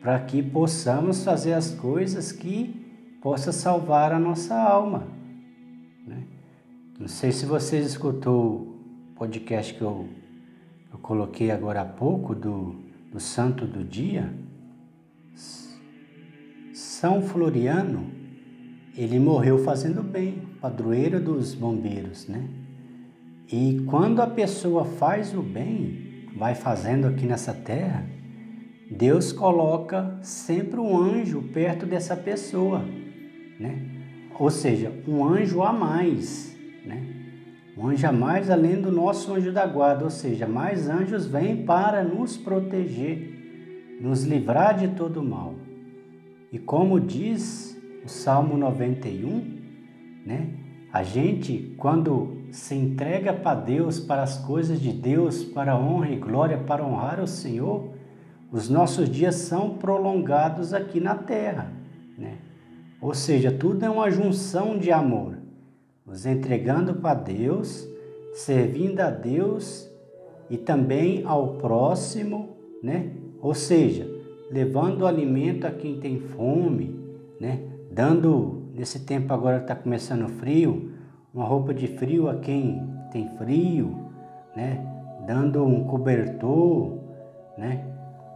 Para 0.01 0.19
que 0.19 0.41
possamos 0.41 1.23
fazer 1.23 1.53
as 1.53 1.71
coisas 1.71 2.31
que 2.31 2.73
possa 3.21 3.51
salvar 3.51 4.13
a 4.13 4.19
nossa 4.19 4.55
alma. 4.55 5.07
Né? 6.05 6.23
Não 6.99 7.07
sei 7.07 7.31
se 7.31 7.45
vocês 7.45 7.85
escutou 7.85 8.77
o 9.11 9.15
podcast 9.15 9.73
que 9.73 9.81
eu, 9.81 10.07
eu 10.97 11.01
coloquei 11.01 11.51
agora 11.51 11.81
há 11.81 11.85
pouco 11.85 12.33
do, 12.33 12.75
do 13.11 13.19
Santo 13.19 13.65
do 13.65 13.83
Dia. 13.83 14.33
São 16.73 17.21
Floriano, 17.21 18.11
ele 18.95 19.19
morreu 19.19 19.59
fazendo 19.59 20.01
bem, 20.01 20.41
padroeiro 20.59 21.19
dos 21.19 21.53
bombeiros, 21.53 22.27
né? 22.27 22.49
E 23.51 23.83
quando 23.85 24.21
a 24.21 24.27
pessoa 24.27 24.83
faz 24.85 25.33
o 25.35 25.41
bem, 25.41 26.25
vai 26.35 26.55
fazendo 26.55 27.07
aqui 27.07 27.25
nessa 27.25 27.53
terra, 27.53 28.03
Deus 28.89 29.31
coloca 29.31 30.17
sempre 30.21 30.79
um 30.79 30.97
anjo 30.97 31.43
perto 31.53 31.85
dessa 31.85 32.15
pessoa, 32.15 32.83
né? 33.59 33.87
Ou 34.37 34.49
seja, 34.49 34.91
um 35.07 35.23
anjo 35.23 35.61
a 35.61 35.71
mais, 35.71 36.55
né? 36.83 37.16
Um 37.77 37.89
anjo 37.89 38.07
a 38.07 38.11
mais 38.11 38.49
além 38.49 38.81
do 38.81 38.91
nosso 38.91 39.33
anjo 39.33 39.51
da 39.51 39.65
guarda, 39.67 40.03
ou 40.03 40.09
seja, 40.09 40.47
mais 40.47 40.89
anjos 40.89 41.27
vêm 41.27 41.63
para 41.63 42.03
nos 42.03 42.35
proteger, 42.35 43.97
nos 44.01 44.23
livrar 44.23 44.75
de 44.75 44.87
todo 44.87 45.21
mal. 45.21 45.53
E 46.51 46.57
como 46.57 46.99
diz 46.99 47.79
o 48.03 48.09
Salmo 48.09 48.57
91, 48.57 49.59
né? 50.25 50.49
A 50.91 51.03
gente, 51.03 51.75
quando 51.77 52.37
se 52.49 52.73
entrega 52.73 53.31
para 53.31 53.59
Deus, 53.59 53.99
para 53.99 54.23
as 54.23 54.37
coisas 54.39 54.79
de 54.79 54.91
Deus, 54.91 55.43
para 55.43 55.73
a 55.73 55.79
honra 55.79 56.09
e 56.09 56.15
glória, 56.15 56.57
para 56.57 56.83
honrar 56.83 57.19
o 57.19 57.27
Senhor, 57.27 57.93
os 58.51 58.69
nossos 58.69 59.09
dias 59.09 59.35
são 59.35 59.77
prolongados 59.77 60.73
aqui 60.73 60.99
na 60.99 61.13
terra, 61.13 61.71
né? 62.17 62.37
Ou 62.99 63.13
seja, 63.13 63.51
tudo 63.51 63.85
é 63.85 63.89
uma 63.89 64.09
junção 64.09 64.79
de 64.79 64.91
amor, 64.91 65.37
nos 66.07 66.25
entregando 66.25 66.95
para 66.95 67.13
Deus, 67.13 67.87
servindo 68.33 69.01
a 69.01 69.09
Deus 69.09 69.91
e 70.49 70.57
também 70.57 71.23
ao 71.25 71.55
próximo, 71.55 72.55
né? 72.81 73.11
Ou 73.41 73.53
seja, 73.53 74.09
levando 74.49 75.05
alimento 75.05 75.67
a 75.67 75.71
quem 75.71 75.99
tem 75.99 76.19
fome, 76.19 76.97
né? 77.39 77.61
Dando, 77.91 78.63
nesse 78.73 79.01
tempo 79.05 79.33
agora 79.33 79.57
está 79.57 79.75
começando 79.75 80.29
frio, 80.29 80.93
uma 81.33 81.45
roupa 81.45 81.73
de 81.73 81.87
frio 81.87 82.29
a 82.29 82.35
quem 82.35 82.87
tem 83.11 83.27
frio, 83.37 83.93
né? 84.55 84.85
Dando 85.25 85.65
um 85.65 85.83
cobertor, 85.83 86.99
né? 87.57 87.85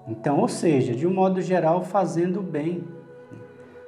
Então, 0.08 0.40
ou 0.40 0.48
seja, 0.48 0.94
de 0.94 1.08
um 1.08 1.14
modo 1.14 1.42
geral, 1.42 1.84
fazendo 1.84 2.42
bem. 2.42 2.84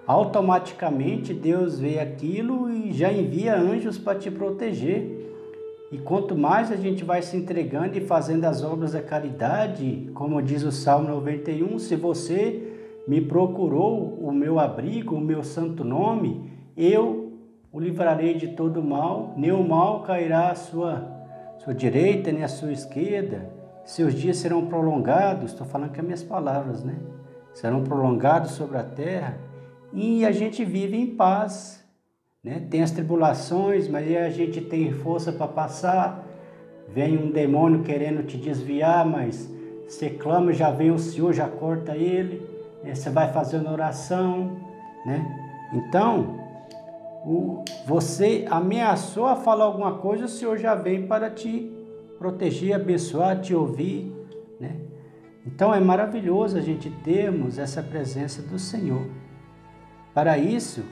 Automaticamente 0.05 1.33
Deus 1.33 1.79
vê 1.79 1.99
aquilo 1.99 2.69
e 2.69 2.91
já 2.91 3.11
envia 3.11 3.55
anjos 3.55 3.97
para 3.97 4.19
te 4.19 4.29
proteger. 4.29 5.21
E 5.91 5.97
quanto 5.97 6.35
mais 6.35 6.71
a 6.71 6.75
gente 6.75 7.05
vai 7.05 7.21
se 7.21 7.37
entregando 7.37 7.97
e 7.97 8.01
fazendo 8.01 8.45
as 8.45 8.63
obras 8.63 8.91
da 8.93 9.01
caridade, 9.01 10.09
como 10.13 10.41
diz 10.41 10.63
o 10.63 10.71
Salmo 10.71 11.07
91, 11.07 11.79
se 11.79 11.95
você 11.95 12.73
me 13.07 13.21
procurou 13.21 14.17
o 14.19 14.31
meu 14.31 14.59
abrigo, 14.59 15.15
o 15.15 15.21
meu 15.21 15.43
santo 15.43 15.83
nome, 15.83 16.51
eu 16.75 17.31
o 17.71 17.79
livrarei 17.79 18.33
de 18.33 18.49
todo 18.49 18.83
mal, 18.83 19.33
nem 19.37 19.51
o 19.51 19.67
mal 19.67 20.03
cairá 20.03 20.49
à 20.49 20.55
sua, 20.55 21.07
sua 21.59 21.73
direita, 21.73 22.31
nem 22.31 22.43
à 22.43 22.47
sua 22.47 22.71
esquerda. 22.71 23.49
Seus 23.85 24.13
dias 24.13 24.37
serão 24.37 24.65
prolongados, 24.65 25.51
estou 25.51 25.65
falando 25.65 25.93
com 25.93 25.99
as 25.99 26.05
minhas 26.05 26.23
palavras, 26.23 26.83
né? 26.83 26.95
Serão 27.53 27.83
prolongados 27.83 28.51
sobre 28.51 28.77
a 28.77 28.83
terra 28.83 29.37
e 29.93 30.25
a 30.25 30.31
gente 30.31 30.65
vive 30.65 30.97
em 30.97 31.07
paz, 31.07 31.83
né? 32.43 32.65
Tem 32.69 32.81
as 32.81 32.91
tribulações, 32.91 33.87
mas 33.87 34.13
a 34.15 34.29
gente 34.29 34.59
tem 34.59 34.91
força 34.91 35.31
para 35.31 35.47
passar. 35.47 36.27
Vem 36.89 37.17
um 37.17 37.31
demônio 37.31 37.83
querendo 37.83 38.23
te 38.23 38.37
desviar, 38.37 39.05
mas 39.05 39.49
você 39.87 40.09
clama, 40.09 40.51
já 40.51 40.69
vem 40.69 40.91
o 40.91 40.99
Senhor, 40.99 41.31
já 41.31 41.47
corta 41.47 41.95
ele. 41.95 42.41
Né? 42.83 42.93
Você 42.93 43.09
vai 43.09 43.31
fazendo 43.31 43.69
oração, 43.69 44.57
né? 45.05 45.39
Então, 45.73 46.39
o, 47.25 47.63
você 47.85 48.45
ameaçou 48.49 49.25
a 49.25 49.35
falar 49.35 49.65
alguma 49.65 49.99
coisa, 49.99 50.25
o 50.25 50.29
Senhor 50.29 50.57
já 50.57 50.75
vem 50.75 51.07
para 51.07 51.29
te 51.29 51.71
proteger, 52.19 52.73
abençoar, 52.73 53.39
te 53.39 53.55
ouvir, 53.55 54.11
né? 54.59 54.75
Então 55.45 55.73
é 55.73 55.79
maravilhoso 55.79 56.57
a 56.57 56.61
gente 56.61 56.89
termos 56.89 57.57
essa 57.57 57.81
presença 57.81 58.41
do 58.41 58.59
Senhor. 58.59 59.07
Para 60.13 60.37
isso, 60.37 60.83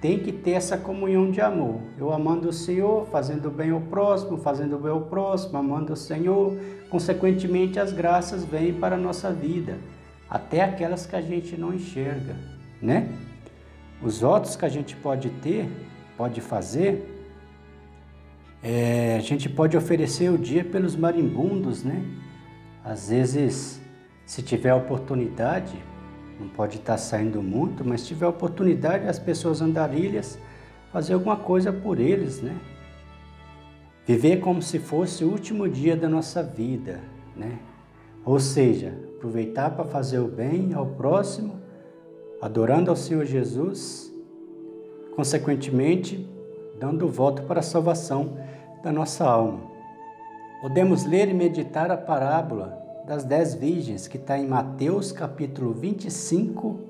tem 0.00 0.18
que 0.18 0.32
ter 0.32 0.52
essa 0.52 0.76
comunhão 0.76 1.30
de 1.30 1.40
amor. 1.40 1.80
Eu 1.96 2.12
amando 2.12 2.48
o 2.48 2.52
Senhor, 2.52 3.06
fazendo 3.06 3.50
bem 3.50 3.70
ao 3.70 3.80
próximo, 3.80 4.36
fazendo 4.36 4.76
bem 4.78 4.90
ao 4.90 5.02
próximo, 5.02 5.56
amando 5.58 5.92
o 5.92 5.96
Senhor, 5.96 6.56
consequentemente 6.90 7.78
as 7.78 7.92
graças 7.92 8.44
vêm 8.44 8.74
para 8.74 8.96
a 8.96 8.98
nossa 8.98 9.30
vida, 9.32 9.78
até 10.28 10.62
aquelas 10.62 11.06
que 11.06 11.14
a 11.14 11.20
gente 11.20 11.56
não 11.56 11.72
enxerga, 11.72 12.34
né? 12.80 13.08
Os 14.02 14.20
votos 14.20 14.56
que 14.56 14.64
a 14.64 14.68
gente 14.68 14.96
pode 14.96 15.30
ter, 15.30 15.68
pode 16.16 16.40
fazer, 16.40 17.08
é, 18.60 19.14
a 19.16 19.20
gente 19.20 19.48
pode 19.48 19.76
oferecer 19.76 20.30
o 20.30 20.38
dia 20.38 20.64
pelos 20.64 20.96
marimbundos, 20.96 21.84
né? 21.84 22.04
Às 22.84 23.08
vezes, 23.10 23.80
se 24.26 24.42
tiver 24.42 24.74
oportunidade, 24.74 25.76
não 26.38 26.48
pode 26.48 26.76
estar 26.78 26.98
saindo 26.98 27.42
muito, 27.42 27.84
mas 27.84 28.02
se 28.02 28.08
tiver 28.08 28.26
oportunidade, 28.26 29.06
as 29.06 29.18
pessoas 29.18 29.60
andarilhas, 29.60 30.38
fazer 30.92 31.14
alguma 31.14 31.36
coisa 31.36 31.72
por 31.72 31.98
eles, 31.98 32.40
né? 32.40 32.56
Viver 34.06 34.40
como 34.40 34.60
se 34.60 34.78
fosse 34.78 35.24
o 35.24 35.30
último 35.30 35.68
dia 35.68 35.96
da 35.96 36.08
nossa 36.08 36.42
vida, 36.42 37.00
né? 37.36 37.58
Ou 38.24 38.38
seja, 38.38 38.94
aproveitar 39.16 39.70
para 39.70 39.84
fazer 39.84 40.18
o 40.18 40.28
bem 40.28 40.74
ao 40.74 40.86
próximo, 40.86 41.60
adorando 42.40 42.90
ao 42.90 42.96
Senhor 42.96 43.24
Jesus, 43.24 44.12
consequentemente, 45.14 46.28
dando 46.78 47.08
voto 47.08 47.42
para 47.42 47.60
a 47.60 47.62
salvação 47.62 48.36
da 48.82 48.90
nossa 48.90 49.24
alma. 49.24 49.60
Podemos 50.60 51.04
ler 51.04 51.28
e 51.28 51.34
meditar 51.34 51.90
a 51.90 51.96
parábola 51.96 52.81
das 53.06 53.24
dez 53.24 53.54
virgens, 53.54 54.06
que 54.06 54.16
está 54.16 54.38
em 54.38 54.46
Mateus 54.46 55.12
capítulo 55.12 55.72
25, 55.72 56.80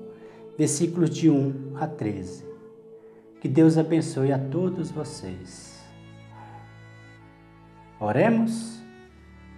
versículos 0.57 1.09
de 1.09 1.29
1 1.29 1.73
a 1.75 1.87
13. 1.87 2.45
Que 3.41 3.47
Deus 3.47 3.77
abençoe 3.77 4.31
a 4.31 4.39
todos 4.39 4.91
vocês. 4.91 5.81
Oremos. 7.99 8.81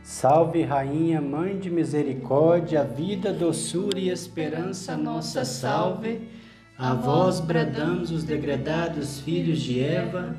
Salve, 0.04 0.62
Rainha, 0.62 1.20
Mãe 1.20 1.58
de 1.58 1.72
Misericórdia, 1.72 2.84
vida, 2.84 3.34
doçura 3.34 4.00
e 4.00 4.10
esperança, 4.10 4.96
nossa 4.96 5.44
salve. 5.44 6.30
A 6.78 6.94
vós 6.94 7.40
bradamos 7.40 8.12
os 8.12 8.24
degredados 8.24 9.20
filhos 9.20 9.60
de 9.60 9.84
Eva, 9.84 10.36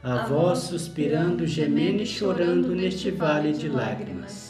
a 0.00 0.26
vós 0.26 0.60
suspirando, 0.60 1.44
gemendo 1.44 2.02
e 2.02 2.06
chorando 2.06 2.72
neste 2.72 3.10
vale 3.10 3.52
de 3.52 3.68
lágrimas. 3.68 4.49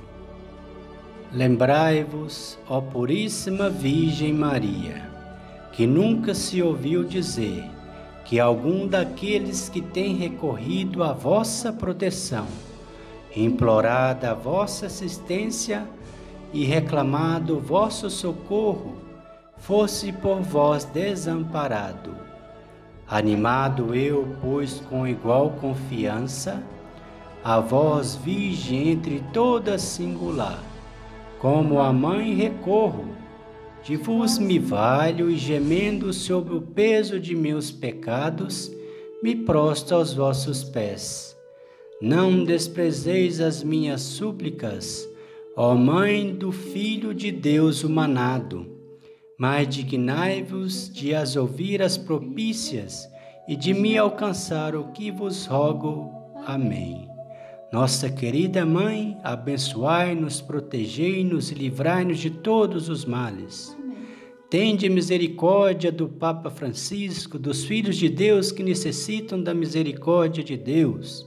Lembrai-vos, 1.33 2.59
ó 2.67 2.81
Puríssima 2.81 3.69
Virgem 3.69 4.33
Maria, 4.33 5.09
que 5.71 5.87
nunca 5.87 6.33
se 6.33 6.61
ouviu 6.61 7.05
dizer 7.05 7.63
que 8.25 8.37
algum 8.37 8.85
daqueles 8.85 9.69
que 9.69 9.81
tem 9.81 10.13
recorrido 10.13 11.01
à 11.01 11.13
vossa 11.13 11.71
proteção, 11.71 12.47
implorado 13.33 14.27
a 14.27 14.33
vossa 14.33 14.87
assistência 14.87 15.87
e 16.51 16.65
reclamado 16.65 17.55
o 17.55 17.61
vosso 17.61 18.09
socorro, 18.09 18.97
fosse 19.57 20.11
por 20.11 20.41
vós 20.41 20.83
desamparado. 20.83 22.13
Animado 23.07 23.95
eu, 23.95 24.35
pois, 24.41 24.81
com 24.89 25.07
igual 25.07 25.51
confiança, 25.61 26.61
a 27.41 27.61
vós, 27.61 28.15
Virgem 28.15 28.89
entre 28.89 29.23
todas 29.31 29.81
singular, 29.81 30.59
como 31.41 31.79
a 31.79 31.91
mãe 31.91 32.35
recorro, 32.35 33.07
de 33.83 33.95
vos 33.95 34.37
me 34.37 34.59
valho 34.59 35.27
e 35.27 35.35
gemendo 35.35 36.13
sob 36.13 36.53
o 36.53 36.61
peso 36.61 37.19
de 37.19 37.35
meus 37.35 37.71
pecados, 37.71 38.71
me 39.23 39.35
prosto 39.35 39.95
aos 39.95 40.13
vossos 40.13 40.63
pés. 40.63 41.35
Não 41.99 42.43
desprezeis 42.43 43.41
as 43.41 43.63
minhas 43.63 44.01
súplicas, 44.01 45.09
ó 45.57 45.73
Mãe 45.73 46.31
do 46.31 46.51
Filho 46.51 47.11
de 47.11 47.31
Deus 47.31 47.83
humanado, 47.83 48.67
mas 49.35 49.67
dignai-vos 49.67 50.93
de 50.93 51.15
as 51.15 51.35
ouvir 51.35 51.81
as 51.81 51.97
propícias 51.97 53.09
e 53.47 53.55
de 53.55 53.73
me 53.73 53.97
alcançar 53.97 54.75
o 54.75 54.91
que 54.91 55.09
vos 55.09 55.47
rogo. 55.47 56.11
Amém. 56.45 57.10
Nossa 57.71 58.09
querida 58.09 58.65
Mãe, 58.65 59.17
abençoai-nos, 59.23 60.41
protegei-nos 60.41 61.51
e 61.51 61.55
livrai-nos 61.55 62.19
de 62.19 62.29
todos 62.29 62.89
os 62.89 63.05
males. 63.05 63.77
Tende 64.49 64.89
misericórdia 64.89 65.89
do 65.89 66.09
Papa 66.09 66.49
Francisco, 66.49 67.39
dos 67.39 67.63
filhos 67.63 67.95
de 67.95 68.09
Deus 68.09 68.51
que 68.51 68.61
necessitam 68.61 69.41
da 69.41 69.53
misericórdia 69.53 70.43
de 70.43 70.57
Deus, 70.57 71.25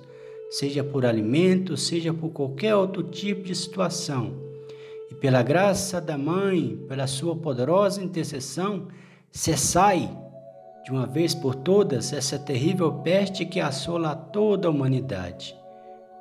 seja 0.51 0.85
por 0.85 1.07
alimento, 1.07 1.79
seja 1.79 2.13
por 2.13 2.29
qualquer 2.29 2.75
outro 2.77 3.03
tipo 3.05 3.45
de 3.45 3.55
situação. 3.55 4.35
E 5.11 5.15
pela 5.15 5.43
graça 5.43 5.99
da 5.99 6.19
Mãe, 6.19 6.79
pela 6.87 7.07
sua 7.07 7.35
poderosa 7.35 8.05
intercessão, 8.05 8.89
cessai 9.33 10.15
de 10.85 10.91
uma 10.91 11.07
vez 11.07 11.35
por 11.35 11.55
todas 11.55 12.13
essa 12.13 12.39
terrível 12.39 12.93
peste 12.97 13.47
que 13.47 13.61
assola 13.61 14.15
toda 14.15 14.69
a 14.69 14.71
humanidade 14.71 15.64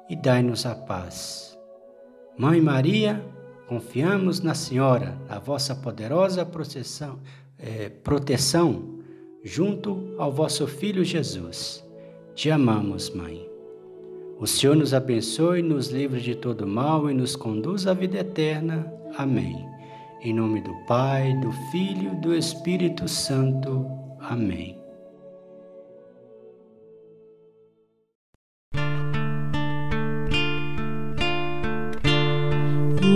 e 0.09 0.15
dai-nos 0.15 0.65
a 0.65 0.75
paz. 0.75 1.57
Mãe 2.37 2.59
Maria, 2.59 3.23
confiamos 3.67 4.41
na 4.41 4.53
Senhora, 4.53 5.17
na 5.29 5.39
vossa 5.39 5.75
poderosa 5.75 6.45
processão, 6.45 7.19
é, 7.57 7.89
proteção, 7.89 8.99
junto 9.43 10.15
ao 10.17 10.31
vosso 10.31 10.67
Filho 10.67 11.03
Jesus. 11.03 11.83
Te 12.33 12.49
amamos, 12.49 13.09
Mãe. 13.09 13.47
O 14.39 14.47
Senhor 14.47 14.75
nos 14.75 14.93
abençoe, 14.93 15.61
nos 15.61 15.87
livre 15.87 16.19
de 16.19 16.35
todo 16.35 16.67
mal 16.67 17.09
e 17.09 17.13
nos 17.13 17.35
conduz 17.35 17.87
à 17.87 17.93
vida 17.93 18.19
eterna. 18.19 18.91
Amém. 19.15 19.65
Em 20.21 20.33
nome 20.33 20.61
do 20.61 20.73
Pai, 20.87 21.33
do 21.39 21.51
Filho 21.71 22.13
e 22.13 22.15
do 22.21 22.35
Espírito 22.35 23.07
Santo. 23.07 23.85
Amém. 24.19 24.82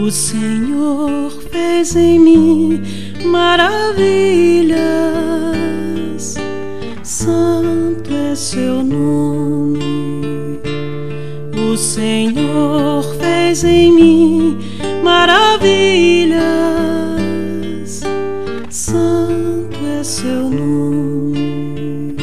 O 0.08 0.10
Senhor 0.10 1.30
fez 1.52 1.94
em 1.98 2.18
mim 2.18 2.82
maravilhas, 3.26 4.78
santo 7.04 8.14
é 8.14 8.34
seu 8.34 8.86
nome. 8.86 10.62
O 11.58 11.76
Senhor 11.76 13.04
fez 13.20 13.66
em 13.66 13.92
mim 13.92 14.58
maravilhas, 15.04 16.40
santo 18.70 19.78
é 20.00 20.04
seu 20.06 20.50
nome. 20.50 22.16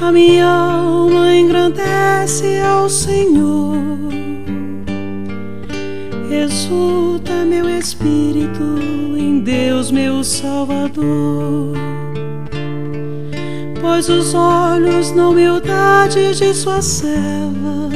A 0.00 0.12
minha 0.12 0.46
alma 0.46 1.34
engrandece 1.34 2.60
ao 2.60 2.88
Senhor 2.88 3.43
exulta 6.64 7.44
meu 7.44 7.68
espírito 7.68 8.78
em 9.18 9.40
Deus, 9.40 9.90
meu 9.90 10.24
Salvador. 10.24 11.76
Pois 13.80 14.08
os 14.08 14.32
olhos 14.34 15.10
na 15.12 15.28
humildade 15.28 16.34
de 16.34 16.54
sua 16.54 16.80
serva, 16.80 17.90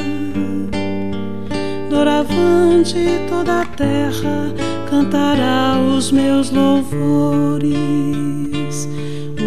doravante 1.89 2.99
toda 3.27 3.61
a 3.61 3.65
terra 3.65 4.53
cantará 4.89 5.79
os 5.79 6.11
meus 6.11 6.51
louvores. 6.51 7.69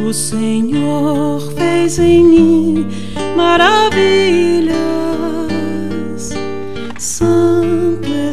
O 0.05 0.13
Senhor 0.13 1.41
fez 1.53 2.01
em 2.01 2.25
mim 2.25 2.87
maravilhas. 3.37 4.83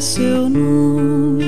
Seu 0.00 0.48
nome, 0.48 1.44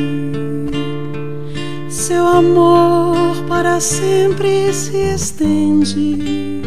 seu 1.89 2.27
amor 2.27 3.35
para 3.49 3.81
sempre 3.81 4.71
se 4.75 5.15
estende 5.15 6.61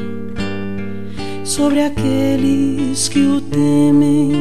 sobre 1.43 1.83
aqueles 1.83 3.07
que 3.07 3.19
o 3.19 3.39
temem, 3.39 4.31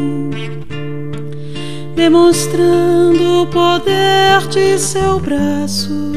demonstrando 1.94 3.42
o 3.42 3.46
poder 3.48 4.48
de 4.48 4.78
seu 4.78 5.20
braço, 5.20 6.12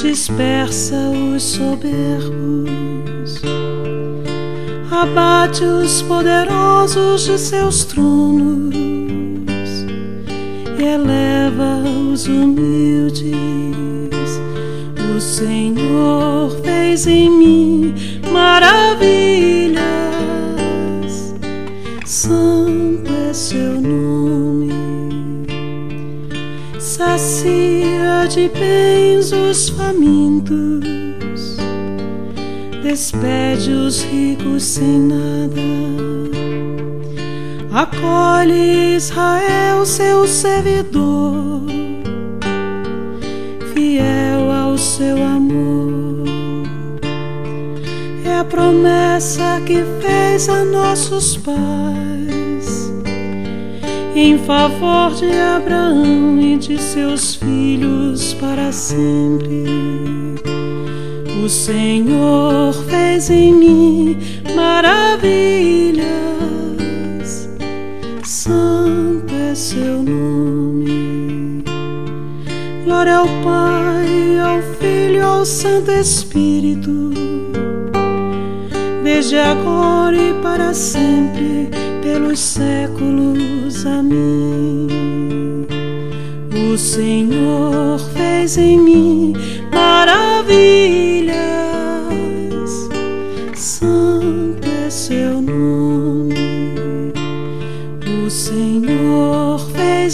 dispersa 0.00 0.96
os 1.34 1.42
soberbos 1.42 2.78
abate 4.90 5.62
os 5.62 6.02
poderosos 6.02 7.24
de 7.24 7.38
seus 7.38 7.84
tronos 7.84 8.87
e 10.78 10.84
eleva 10.84 11.82
os 12.12 12.26
humildes. 12.26 13.22
O 15.16 15.20
Senhor 15.20 16.50
fez 16.62 17.06
em 17.06 17.30
mim 17.30 17.94
maravilhas, 18.30 19.82
santo 22.04 23.10
é 23.28 23.32
seu 23.32 23.80
nome. 23.80 24.68
Sacia 26.78 28.26
de 28.28 28.48
bens 28.48 29.32
os 29.32 29.68
famintos 29.70 30.98
despede 32.88 33.70
os 33.70 34.02
ricos 34.02 34.62
sem 34.62 34.98
nada. 35.00 36.37
Acolhe 37.78 38.96
Israel, 38.96 39.86
seu 39.86 40.26
servidor, 40.26 41.62
fiel 43.72 44.50
ao 44.50 44.76
seu 44.76 45.16
amor. 45.22 46.26
É 48.24 48.34
a 48.40 48.44
promessa 48.44 49.62
que 49.64 49.84
fez 50.02 50.48
a 50.48 50.64
nossos 50.64 51.36
pais 51.36 52.92
em 54.16 54.36
favor 54.38 55.14
de 55.14 55.30
Abraão 55.30 56.36
e 56.40 56.58
de 56.58 56.82
seus 56.82 57.36
filhos 57.36 58.34
para 58.34 58.72
sempre. 58.72 59.66
O 61.44 61.48
Senhor 61.48 62.74
fez 62.90 63.30
em 63.30 63.54
mim 63.54 64.18
maravilhas, 64.56 66.08
santo 68.48 69.34
é 69.34 69.54
seu 69.54 70.02
nome. 70.02 71.62
Glória 72.84 73.16
ao 73.16 73.26
Pai, 73.44 74.40
ao 74.40 74.62
Filho, 74.78 75.22
ao 75.24 75.44
Santo 75.44 75.90
Espírito, 75.90 77.12
desde 79.04 79.36
agora 79.36 80.16
e 80.16 80.32
para 80.42 80.72
sempre, 80.72 81.68
pelos 82.02 82.38
séculos. 82.38 83.84
Amém. 83.84 84.88
O 86.72 86.78
Senhor 86.78 87.98
fez 88.14 88.56
em 88.56 88.78
mim 88.78 89.34
maravilhas, 89.70 90.77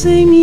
O 0.07 0.34